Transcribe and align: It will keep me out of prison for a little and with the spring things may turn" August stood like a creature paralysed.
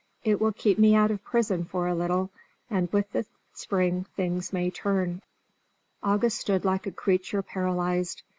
It 0.23 0.41
will 0.41 0.51
keep 0.51 0.79
me 0.79 0.95
out 0.95 1.11
of 1.11 1.23
prison 1.23 1.63
for 1.63 1.85
a 1.87 1.93
little 1.93 2.31
and 2.71 2.91
with 2.91 3.11
the 3.11 3.23
spring 3.53 4.07
things 4.15 4.51
may 4.51 4.71
turn" 4.71 5.21
August 6.03 6.39
stood 6.39 6.65
like 6.65 6.87
a 6.87 6.91
creature 6.91 7.43
paralysed. 7.43 8.23